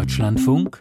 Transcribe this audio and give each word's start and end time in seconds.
Deutschlandfunk 0.00 0.80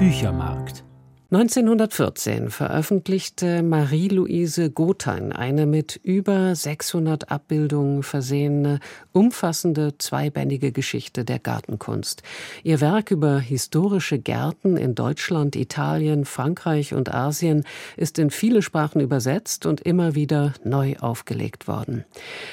Büchermarkt 0.00 0.84
1914 1.30 2.50
veröffentlichte 2.50 3.62
Marie-Louise 3.62 4.70
Gothein 4.70 5.32
eine 5.32 5.64
mit 5.64 5.98
über 6.02 6.54
600 6.54 7.30
Abbildungen 7.30 8.02
versehene, 8.02 8.78
umfassende 9.12 9.96
zweibändige 9.96 10.70
Geschichte 10.70 11.24
der 11.24 11.38
Gartenkunst. 11.38 12.22
Ihr 12.62 12.82
Werk 12.82 13.10
über 13.10 13.38
historische 13.38 14.18
Gärten 14.18 14.76
in 14.76 14.94
Deutschland, 14.94 15.56
Italien, 15.56 16.26
Frankreich 16.26 16.92
und 16.92 17.12
Asien 17.12 17.64
ist 17.96 18.18
in 18.18 18.28
viele 18.28 18.60
Sprachen 18.60 19.00
übersetzt 19.00 19.64
und 19.64 19.80
immer 19.80 20.14
wieder 20.14 20.52
neu 20.62 20.96
aufgelegt 21.00 21.66
worden. 21.66 22.04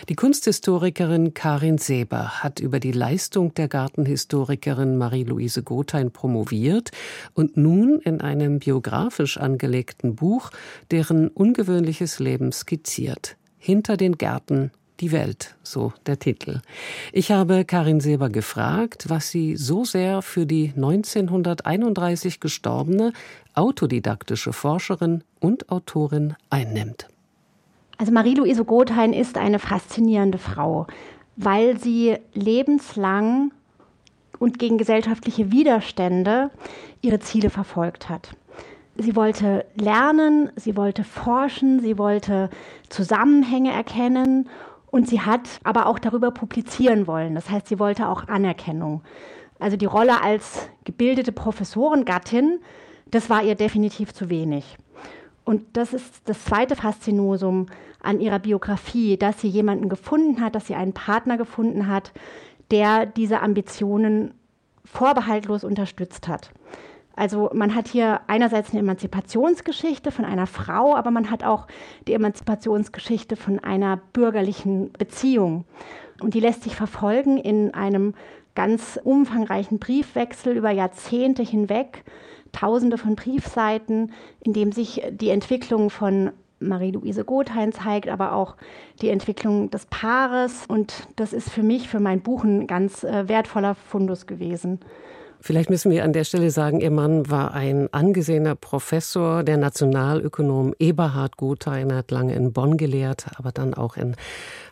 Die 0.08 0.16
Kunsthistorikerin 0.16 1.34
Karin 1.34 1.78
Seber 1.78 2.42
hat 2.42 2.62
über 2.62 2.80
die 2.80 2.94
Leistung 2.94 3.54
der 3.54 3.68
Gartenhistorikerin 3.68 4.98
Marie-Louise 4.98 5.62
Gothein 5.62 6.12
promoviert 6.12 6.92
und 7.34 7.58
nun 7.58 8.00
in 8.00 8.22
einem 8.22 8.62
biografisch 8.72 9.38
angelegten 9.38 10.16
Buch 10.16 10.50
deren 10.92 11.28
ungewöhnliches 11.28 12.20
Leben 12.20 12.54
skizziert. 12.54 13.36
Hinter 13.58 13.98
den 13.98 14.18
Gärten 14.18 14.72
die 15.02 15.12
Welt, 15.12 15.56
so 15.62 15.92
der 16.06 16.20
Titel. 16.20 16.62
Ich 17.12 17.32
habe 17.32 17.66
Karin 17.66 18.00
Seber 18.00 18.30
gefragt, 18.30 19.10
was 19.10 19.30
sie 19.30 19.58
so 19.58 19.84
sehr 19.84 20.22
für 20.22 20.46
die 20.46 20.72
1931 20.74 22.40
gestorbene 22.40 23.12
autodidaktische 23.56 24.54
Forscherin 24.54 25.26
und 25.42 25.70
Autorin 25.70 26.36
einnimmt. 26.50 27.10
Also 27.98 28.14
Marie-Louise 28.14 28.64
Gothein 28.64 29.12
ist 29.12 29.38
eine 29.38 29.60
faszinierende 29.60 30.38
Frau, 30.38 30.88
weil 31.36 31.78
sie 31.78 32.16
lebenslang 32.34 33.52
und 34.40 34.60
gegen 34.60 34.78
gesellschaftliche 34.78 35.52
Widerstände 35.52 36.52
ihre 37.02 37.20
Ziele 37.20 37.50
verfolgt 37.50 38.10
hat. 38.10 38.36
Sie 38.98 39.16
wollte 39.16 39.66
lernen, 39.76 40.52
sie 40.56 40.76
wollte 40.76 41.04
forschen, 41.04 41.80
sie 41.80 41.98
wollte 41.98 42.50
Zusammenhänge 42.90 43.72
erkennen 43.72 44.50
und 44.92 45.08
sie 45.08 45.22
hat 45.22 45.48
aber 45.64 45.86
auch 45.86 45.98
darüber 45.98 46.32
publizieren 46.32 47.08
wollen. 47.08 47.34
Das 47.36 47.50
heißt, 47.50 47.68
sie 47.68 47.80
wollte 47.80 48.10
auch 48.10 48.28
Anerkennung. 48.28 49.02
Also 49.60 49.78
die 49.78 49.86
Rolle 49.86 50.22
als 50.22 50.70
gebildete 50.84 51.32
Professorengattin, 51.32 52.60
das 53.10 53.30
war 53.30 53.44
ihr 53.44 53.56
definitiv 53.56 54.14
zu 54.14 54.30
wenig. 54.30 54.78
Und 55.46 55.78
das 55.78 55.94
ist 55.94 56.22
das 56.26 56.44
zweite 56.46 56.76
Faszinosum 56.76 57.68
an 58.02 58.20
ihrer 58.20 58.40
Biografie, 58.40 59.18
dass 59.18 59.42
sie 59.42 59.48
jemanden 59.48 59.90
gefunden 59.90 60.42
hat, 60.42 60.56
dass 60.56 60.68
sie 60.68 60.76
einen 60.76 60.94
Partner 60.94 61.38
gefunden 61.38 61.88
hat, 61.88 62.12
der 62.72 63.06
diese 63.06 63.42
Ambitionen 63.42 64.34
vorbehaltlos 64.86 65.64
unterstützt 65.64 66.28
hat. 66.28 66.52
Also 67.16 67.50
man 67.54 67.76
hat 67.76 67.88
hier 67.88 68.22
einerseits 68.28 68.72
eine 68.72 68.80
Emanzipationsgeschichte 68.80 70.12
von 70.12 70.26
einer 70.26 70.48
Frau, 70.48 70.96
aber 70.96 71.12
man 71.12 71.30
hat 71.30 71.44
auch 71.44 71.68
die 72.08 72.14
Emanzipationsgeschichte 72.14 73.36
von 73.36 73.60
einer 73.60 73.98
bürgerlichen 74.14 74.92
Beziehung. 74.94 75.66
Und 76.22 76.34
die 76.34 76.40
lässt 76.40 76.64
sich 76.64 76.76
verfolgen 76.76 77.38
in 77.38 77.74
einem 77.74 78.14
ganz 78.56 79.00
umfangreichen 79.04 79.80
Briefwechsel 79.80 80.56
über 80.56 80.72
Jahrzehnte 80.72 81.44
hinweg, 81.44 82.04
tausende 82.52 82.98
von 82.98 83.16
Briefseiten, 83.16 84.12
in 84.42 84.54
dem 84.54 84.72
sich 84.72 85.02
die 85.12 85.30
Entwicklung 85.30 85.90
von 85.90 86.32
Marie-Louise 86.60 87.26
Gothein 87.26 87.72
zeigt, 87.72 88.08
aber 88.08 88.34
auch 88.34 88.56
die 89.02 89.10
Entwicklung 89.10 89.72
des 89.72 89.86
Paares. 89.88 90.66
Und 90.68 91.08
das 91.16 91.34
ist 91.34 91.50
für 91.50 91.64
mich, 91.64 91.90
für 91.90 92.00
mein 92.00 92.22
Buch, 92.22 92.44
ein 92.44 92.68
ganz 92.68 93.04
äh, 93.04 93.28
wertvoller 93.28 93.76
Fundus 93.76 94.28
gewesen. 94.28 94.80
Vielleicht 95.44 95.72
müssen 95.72 95.92
wir 95.92 96.04
an 96.04 96.14
der 96.14 96.24
Stelle 96.24 96.52
sagen, 96.52 96.82
Ihr 96.82 96.92
Mann 96.92 97.28
war 97.30 97.56
ein 97.56 97.92
angesehener 97.92 98.54
Professor, 98.54 99.42
der 99.42 99.58
Nationalökonom 99.58 100.76
Eberhard 100.78 101.36
Gothein, 101.36 101.92
hat 101.94 102.12
lange 102.12 102.36
in 102.36 102.54
Bonn 102.54 102.78
gelehrt, 102.78 103.26
aber 103.38 103.52
dann 103.52 103.74
auch 103.74 103.98
in 103.98 104.16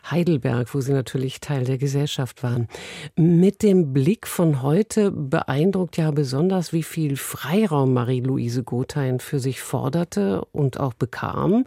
Heidelberg, 0.08 0.72
wo 0.72 0.80
Sie 0.80 0.92
natürlich 0.92 1.40
Teil 1.40 1.64
der 1.64 1.76
Gesellschaft 1.76 2.44
waren. 2.44 2.68
Mit 3.16 3.64
dem 3.64 3.92
Blick 3.92 4.28
von 4.28 4.62
heute 4.62 5.10
beeindruckt 5.10 5.96
ja 5.96 6.12
besonders, 6.12 6.72
wie 6.72 6.84
viel 6.84 7.16
Freiraum 7.16 7.92
Marie-Louise 7.92 8.62
Gothein 8.62 9.18
für 9.18 9.40
sich 9.40 9.60
forderte 9.60 10.44
und 10.52 10.78
auch 10.78 10.94
bekam. 10.94 11.64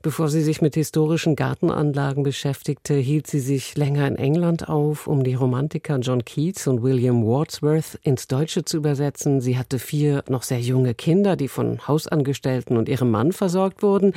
Bevor 0.00 0.28
sie 0.28 0.42
sich 0.42 0.62
mit 0.62 0.74
historischen 0.74 1.36
Gartenanlagen 1.36 2.22
beschäftigte, 2.22 2.94
hielt 2.94 3.26
sie 3.26 3.40
sich 3.40 3.76
länger 3.76 4.06
in 4.06 4.16
England 4.16 4.68
auf, 4.68 5.06
um 5.06 5.22
die 5.22 5.34
Romantiker 5.34 5.98
John 5.98 6.24
Keats 6.24 6.66
und 6.66 6.82
William 6.82 7.24
Wordsworth 7.24 7.98
ins 8.02 8.26
zu 8.46 8.76
übersetzen. 8.76 9.40
Sie 9.40 9.58
hatte 9.58 9.78
vier 9.78 10.22
noch 10.28 10.42
sehr 10.42 10.60
junge 10.60 10.94
Kinder, 10.94 11.36
die 11.36 11.48
von 11.48 11.86
Hausangestellten 11.88 12.76
und 12.76 12.88
ihrem 12.88 13.10
Mann 13.10 13.32
versorgt 13.32 13.82
wurden. 13.82 14.12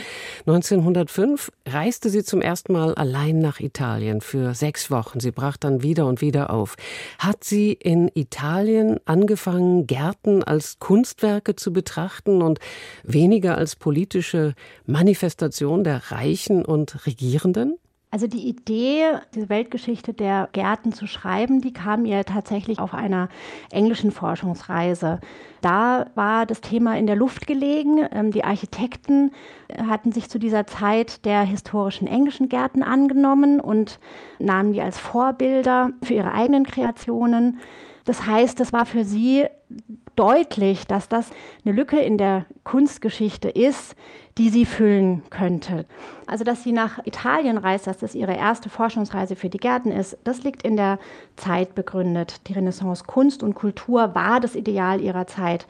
1905 0.46 1.52
reiste 1.68 2.10
sie 2.10 2.24
zum 2.24 2.42
ersten 2.42 2.74
Mal 2.74 2.94
allein 2.94 3.40
nach 3.40 3.60
Italien 3.60 4.22
für 4.22 4.54
sechs 4.54 4.92
Wochen. 4.92 5.20
Sie 5.20 5.32
brach 5.32 5.58
dann 5.58 5.82
wieder 5.82 6.06
und 6.06 6.22
wieder 6.22 6.52
auf. 6.52 6.76
Hat 7.18 7.44
sie 7.44 7.74
in 7.74 8.12
Italien 8.14 9.00
angefangen, 9.06 9.88
Gärten 9.88 10.44
als 10.44 10.80
Kunstwerke 10.80 11.56
zu 11.56 11.74
betrachten 11.74 12.42
und 12.42 12.60
weniger 13.04 13.58
als 13.58 13.76
politische 13.76 14.54
Manifestation 14.86 15.84
der 15.84 16.12
Reichen 16.12 16.64
und 16.64 17.06
Regierenden? 17.06 17.81
Also 18.14 18.28
die 18.28 18.46
Idee, 18.46 19.06
diese 19.34 19.48
Weltgeschichte 19.48 20.14
der 20.14 20.50
Gärten 20.52 20.92
zu 20.92 21.08
schreiben, 21.08 21.62
die 21.62 21.72
kam 21.72 22.04
ihr 22.04 22.26
tatsächlich 22.26 22.78
auf 22.80 22.94
einer 22.94 23.30
englischen 23.72 24.12
Forschungsreise. 24.12 25.22
Da 25.62 26.08
war 26.16 26.46
das 26.46 26.60
Thema 26.60 26.98
in 26.98 27.08
der 27.08 27.16
Luft 27.16 27.48
gelegen. 27.48 28.06
Ähm, 28.12 28.32
die 28.32 28.44
Architekten 28.44 29.32
hatten 29.88 30.12
sich 30.12 30.30
zu 30.30 30.40
dieser 30.40 30.68
Zeit 30.68 31.24
der 31.24 31.44
historischen 31.44 32.06
englischen 32.06 32.50
Gärten 32.50 32.84
angenommen 32.84 33.62
und 33.62 33.98
nahmen 34.40 34.74
die 34.74 34.82
als 34.82 34.98
Vorbilder 34.98 35.92
für 36.04 36.16
ihre 36.16 36.34
eigenen 36.34 36.66
Kreationen. 36.66 37.60
Das 38.04 38.26
heißt, 38.26 38.60
es 38.60 38.74
war 38.74 38.86
für 38.86 39.06
sie 39.06 39.46
deutlich, 40.18 40.86
dass 40.86 41.08
das 41.08 41.30
eine 41.64 41.74
Lücke 41.74 42.00
in 42.00 42.18
der 42.18 42.46
Kunstgeschichte 42.66 43.48
ist, 43.48 43.96
die 44.42 44.50
sie 44.50 44.66
füllen 44.66 45.22
könnte. 45.30 45.86
Also, 46.26 46.44
dass 46.44 46.64
sie 46.64 46.72
nach 46.72 47.06
Italien 47.06 47.60
reist, 47.60 47.86
dass 47.86 48.00
das 48.00 48.16
ihre 48.16 48.36
erste 48.36 48.70
Forschungsreise 48.70 49.36
für 49.36 49.50
die 49.50 49.60
Gärten 49.60 49.92
ist, 49.92 50.18
das 50.24 50.42
liegt 50.42 50.64
in 50.64 50.78
der 50.78 50.98
Zeit 51.36 51.76
begründet. 51.76 52.48
Die 52.48 52.54
Renaissance 52.54 53.04
Kunst 53.06 53.44
und 53.44 53.54
Kultur 53.54 54.16
war 54.16 54.40
das 54.40 54.56
Ideal 54.56 55.00
ihrer 55.00 55.28
Zeit. 55.28 55.68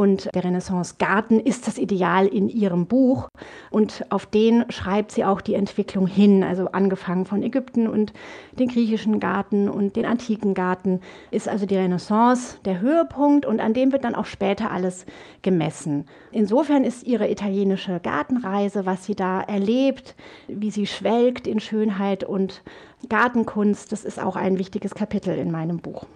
Und 0.00 0.34
der 0.34 0.44
Renaissance-Garten 0.44 1.40
ist 1.40 1.66
das 1.66 1.76
Ideal 1.76 2.26
in 2.26 2.48
ihrem 2.48 2.86
Buch. 2.86 3.28
Und 3.70 4.06
auf 4.08 4.24
den 4.24 4.64
schreibt 4.70 5.12
sie 5.12 5.26
auch 5.26 5.42
die 5.42 5.52
Entwicklung 5.52 6.06
hin. 6.06 6.42
Also 6.42 6.68
angefangen 6.68 7.26
von 7.26 7.42
Ägypten 7.42 7.86
und 7.86 8.14
den 8.58 8.68
griechischen 8.68 9.20
Garten 9.20 9.68
und 9.68 9.96
den 9.96 10.06
antiken 10.06 10.54
Garten 10.54 11.02
ist 11.30 11.50
also 11.50 11.66
die 11.66 11.76
Renaissance 11.76 12.56
der 12.64 12.80
Höhepunkt 12.80 13.44
und 13.44 13.60
an 13.60 13.74
dem 13.74 13.92
wird 13.92 14.04
dann 14.04 14.14
auch 14.14 14.24
später 14.24 14.70
alles 14.70 15.04
gemessen. 15.42 16.06
Insofern 16.32 16.84
ist 16.84 17.06
ihre 17.06 17.30
italienische 17.30 18.00
Gartenreise, 18.02 18.86
was 18.86 19.04
sie 19.04 19.14
da 19.14 19.42
erlebt, 19.42 20.14
wie 20.48 20.70
sie 20.70 20.86
schwelgt 20.86 21.46
in 21.46 21.60
Schönheit 21.60 22.24
und 22.24 22.62
Gartenkunst, 23.10 23.92
das 23.92 24.06
ist 24.06 24.18
auch 24.18 24.36
ein 24.36 24.58
wichtiges 24.58 24.94
Kapitel 24.94 25.36
in 25.36 25.50
meinem 25.50 25.80
Buch. 25.80 26.06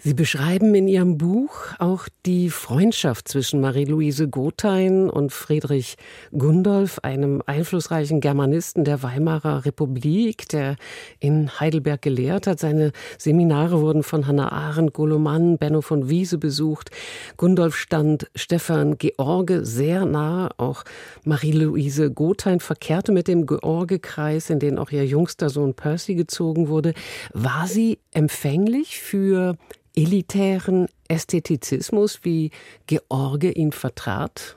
Sie 0.00 0.14
beschreiben 0.14 0.76
in 0.76 0.86
Ihrem 0.86 1.18
Buch 1.18 1.74
auch 1.80 2.06
die 2.24 2.50
Freundschaft 2.50 3.26
zwischen 3.26 3.60
Marie-Louise 3.60 4.28
Gothein 4.28 5.10
und 5.10 5.32
Friedrich 5.32 5.96
Gundolf, 6.30 7.00
einem 7.00 7.42
einflussreichen 7.46 8.20
Germanisten 8.20 8.84
der 8.84 9.02
Weimarer 9.02 9.64
Republik, 9.64 10.48
der 10.50 10.76
in 11.18 11.50
Heidelberg 11.58 12.00
gelehrt 12.00 12.46
hat. 12.46 12.60
Seine 12.60 12.92
Seminare 13.18 13.80
wurden 13.80 14.04
von 14.04 14.28
Hannah 14.28 14.52
Arendt, 14.52 14.92
Goloman, 14.92 15.58
Benno 15.58 15.80
von 15.80 16.08
Wiese 16.08 16.38
besucht. 16.38 16.92
Gundolf 17.36 17.74
stand 17.74 18.30
Stefan 18.36 18.98
George 18.98 19.64
sehr 19.64 20.04
nah. 20.04 20.50
Auch 20.58 20.84
Marie-Louise 21.24 22.12
Gothein 22.12 22.60
verkehrte 22.60 23.10
mit 23.10 23.26
dem 23.26 23.46
George-Kreis, 23.46 24.48
in 24.48 24.60
den 24.60 24.78
auch 24.78 24.92
ihr 24.92 25.04
jüngster 25.04 25.50
Sohn 25.50 25.74
Percy 25.74 26.14
gezogen 26.14 26.68
wurde. 26.68 26.94
War 27.32 27.66
sie 27.66 27.98
empfänglich 28.12 29.00
für 29.00 29.56
elitären 29.96 30.88
Ästhetizismus, 31.08 32.20
wie 32.22 32.50
George 32.86 33.50
ihn 33.50 33.72
vertrat? 33.72 34.56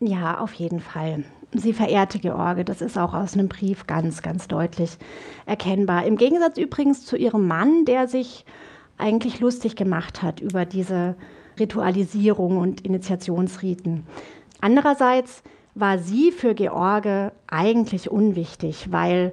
Ja, 0.00 0.40
auf 0.40 0.52
jeden 0.54 0.80
Fall. 0.80 1.24
Sie 1.52 1.72
verehrte 1.72 2.18
George, 2.18 2.64
das 2.64 2.80
ist 2.80 2.96
auch 2.96 3.12
aus 3.12 3.34
einem 3.34 3.48
Brief 3.48 3.86
ganz, 3.86 4.22
ganz 4.22 4.48
deutlich 4.48 4.90
erkennbar. 5.46 6.06
Im 6.06 6.16
Gegensatz 6.16 6.58
übrigens 6.58 7.04
zu 7.04 7.16
ihrem 7.16 7.46
Mann, 7.46 7.84
der 7.84 8.08
sich 8.08 8.44
eigentlich 8.98 9.40
lustig 9.40 9.76
gemacht 9.76 10.22
hat 10.22 10.40
über 10.40 10.64
diese 10.64 11.16
Ritualisierung 11.58 12.56
und 12.56 12.82
Initiationsriten. 12.82 14.06
Andererseits 14.60 15.42
war 15.74 15.98
sie 15.98 16.32
für 16.32 16.54
George 16.54 17.32
eigentlich 17.46 18.10
unwichtig, 18.10 18.90
weil 18.90 19.32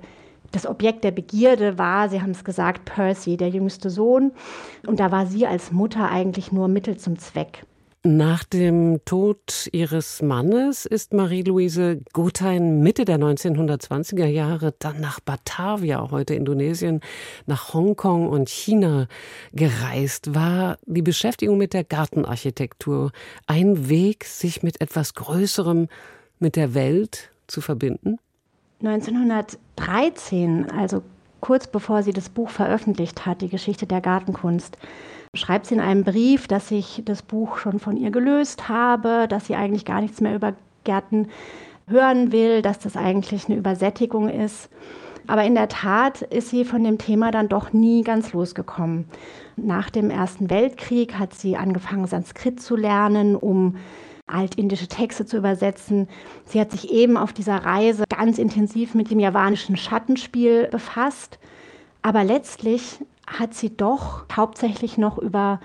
Das 0.57 0.65
Objekt 0.65 1.03
der 1.03 1.11
Begierde 1.11 1.77
war, 1.77 2.09
Sie 2.09 2.19
haben 2.19 2.31
es 2.31 2.43
gesagt, 2.43 2.85
Percy, 2.85 3.37
der 3.37 3.49
jüngste 3.49 3.91
Sohn. 3.91 4.31
Und 4.87 4.99
da 4.99 5.11
war 5.11 5.27
sie 5.27 5.45
als 5.45 5.71
Mutter 5.71 6.09
eigentlich 6.09 6.51
nur 6.51 6.67
Mittel 6.67 6.97
zum 6.97 7.19
Zweck. 7.19 7.63
Nach 8.01 8.43
dem 8.43 8.99
Tod 9.05 9.69
ihres 9.71 10.23
Mannes 10.23 10.87
ist 10.87 11.13
Marie-Louise 11.13 12.01
Gothein 12.11 12.79
Mitte 12.79 13.05
der 13.05 13.19
1920er 13.19 14.25
Jahre 14.25 14.73
dann 14.79 14.99
nach 14.99 15.19
Batavia, 15.19 16.09
heute 16.09 16.33
Indonesien, 16.33 17.01
nach 17.45 17.75
Hongkong 17.75 18.27
und 18.27 18.49
China 18.49 19.07
gereist. 19.53 20.33
War 20.33 20.79
die 20.87 21.03
Beschäftigung 21.03 21.59
mit 21.59 21.73
der 21.73 21.83
Gartenarchitektur 21.83 23.11
ein 23.45 23.89
Weg, 23.89 24.23
sich 24.23 24.63
mit 24.63 24.81
etwas 24.81 25.13
Größerem, 25.13 25.87
mit 26.39 26.55
der 26.55 26.73
Welt 26.73 27.29
zu 27.45 27.61
verbinden? 27.61 28.17
1913, 28.83 30.69
also 30.71 31.01
kurz 31.41 31.67
bevor 31.67 32.03
sie 32.03 32.13
das 32.13 32.29
Buch 32.29 32.49
veröffentlicht 32.49 33.25
hat, 33.25 33.41
die 33.41 33.49
Geschichte 33.49 33.87
der 33.87 34.01
Gartenkunst, 34.01 34.77
schreibt 35.33 35.65
sie 35.65 35.75
in 35.75 35.81
einem 35.81 36.03
Brief, 36.03 36.47
dass 36.47 36.71
ich 36.71 37.01
das 37.05 37.21
Buch 37.21 37.57
schon 37.57 37.79
von 37.79 37.97
ihr 37.97 38.11
gelöst 38.11 38.69
habe, 38.69 39.27
dass 39.27 39.47
sie 39.47 39.55
eigentlich 39.55 39.85
gar 39.85 40.01
nichts 40.01 40.21
mehr 40.21 40.35
über 40.35 40.53
Gärten 40.83 41.27
hören 41.87 42.31
will, 42.31 42.61
dass 42.61 42.79
das 42.79 42.95
eigentlich 42.95 43.47
eine 43.47 43.57
Übersättigung 43.57 44.29
ist. 44.29 44.69
Aber 45.27 45.43
in 45.43 45.55
der 45.55 45.67
Tat 45.67 46.21
ist 46.21 46.49
sie 46.49 46.63
von 46.63 46.83
dem 46.83 46.97
Thema 46.97 47.31
dann 47.31 47.49
doch 47.49 47.73
nie 47.73 48.03
ganz 48.03 48.31
losgekommen. 48.31 49.05
Nach 49.57 49.89
dem 49.89 50.09
Ersten 50.09 50.49
Weltkrieg 50.49 51.15
hat 51.15 51.33
sie 51.33 51.57
angefangen, 51.57 52.07
Sanskrit 52.07 52.61
zu 52.61 52.75
lernen, 52.75 53.35
um 53.35 53.75
altindische 54.27 54.87
Texte 54.87 55.25
zu 55.25 55.37
übersetzen. 55.37 56.07
Sie 56.45 56.59
hat 56.59 56.71
sich 56.71 56.91
eben 56.91 57.17
auf 57.17 57.33
dieser 57.33 57.57
Reise 57.57 58.03
ganz 58.17 58.37
intensiv 58.39 58.95
mit 58.95 59.11
dem 59.11 59.19
javanischen 59.19 59.77
Schattenspiel 59.77 60.67
befasst. 60.71 61.37
Aber 62.01 62.23
letztlich 62.23 62.99
hat 63.27 63.53
sie 63.53 63.75
doch 63.75 64.25
hauptsächlich 64.35 64.97
noch 64.97 65.17
über 65.17 65.59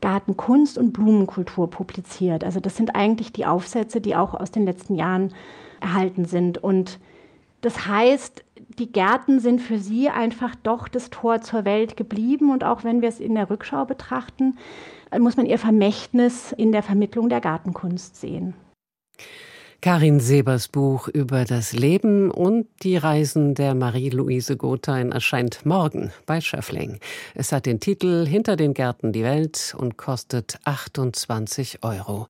Gartenkunst 0.00 0.78
und 0.78 0.92
Blumenkultur 0.92 1.68
publiziert. 1.68 2.44
Also 2.44 2.60
das 2.60 2.76
sind 2.76 2.94
eigentlich 2.94 3.32
die 3.32 3.46
Aufsätze, 3.46 4.00
die 4.00 4.16
auch 4.16 4.34
aus 4.34 4.50
den 4.50 4.64
letzten 4.64 4.94
Jahren 4.94 5.34
erhalten 5.80 6.24
sind. 6.24 6.58
Und 6.58 6.98
das 7.60 7.86
heißt, 7.86 8.44
die 8.78 8.90
Gärten 8.90 9.40
sind 9.40 9.60
für 9.60 9.78
sie 9.78 10.08
einfach 10.08 10.54
doch 10.62 10.88
das 10.88 11.10
Tor 11.10 11.40
zur 11.40 11.64
Welt 11.64 11.96
geblieben. 11.96 12.50
Und 12.50 12.64
auch 12.64 12.84
wenn 12.84 13.02
wir 13.02 13.08
es 13.08 13.20
in 13.20 13.34
der 13.34 13.50
Rückschau 13.50 13.84
betrachten, 13.84 14.56
muss 15.18 15.36
man 15.36 15.46
ihr 15.46 15.58
Vermächtnis 15.58 16.52
in 16.52 16.72
der 16.72 16.82
Vermittlung 16.82 17.28
der 17.28 17.40
Gartenkunst 17.40 18.16
sehen. 18.20 18.54
Karin 19.80 20.18
Sebers 20.18 20.66
Buch 20.66 21.06
über 21.06 21.44
das 21.44 21.72
Leben 21.72 22.32
und 22.32 22.66
die 22.82 22.96
Reisen 22.96 23.54
der 23.54 23.74
Marie-Louise 23.74 24.56
Gothein 24.56 25.12
erscheint 25.12 25.64
morgen 25.64 26.12
bei 26.26 26.40
Schöffling. 26.40 26.98
Es 27.34 27.52
hat 27.52 27.66
den 27.66 27.78
Titel 27.78 28.26
Hinter 28.26 28.56
den 28.56 28.74
Gärten 28.74 29.12
die 29.12 29.22
Welt 29.22 29.76
und 29.78 29.96
kostet 29.96 30.58
28 30.64 31.84
Euro. 31.84 32.28